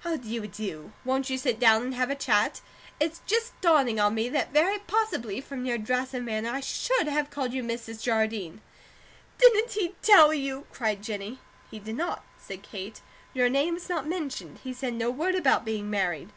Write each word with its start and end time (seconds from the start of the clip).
How 0.00 0.16
do 0.16 0.26
you 0.26 0.46
do? 0.46 0.92
Won't 1.04 1.28
you 1.28 1.36
sit 1.36 1.60
down 1.60 1.82
and 1.82 1.94
have 1.94 2.08
a 2.08 2.14
chat? 2.14 2.62
It's 2.98 3.20
just 3.26 3.52
dawning 3.60 4.00
on 4.00 4.14
me 4.14 4.30
that 4.30 4.50
very 4.50 4.78
possibly, 4.78 5.42
from 5.42 5.66
your 5.66 5.76
dress 5.76 6.14
and 6.14 6.24
manner, 6.24 6.48
I 6.48 6.60
SHOULD 6.60 7.08
have 7.08 7.28
called 7.28 7.52
you 7.52 7.62
Mrs. 7.62 8.02
Jardine." 8.02 8.62
"Didn't 9.36 9.72
he 9.72 9.94
tell 10.00 10.32
you?" 10.32 10.66
cried 10.72 11.02
Jennie. 11.02 11.38
"He 11.70 11.80
did 11.80 11.96
not," 11.96 12.24
said 12.38 12.62
Kate. 12.62 13.02
"Your 13.34 13.50
name 13.50 13.74
was 13.74 13.90
not 13.90 14.08
mentioned. 14.08 14.60
He 14.64 14.72
said 14.72 14.94
no 14.94 15.10
word 15.10 15.34
about 15.34 15.66
being 15.66 15.90
married." 15.90 16.30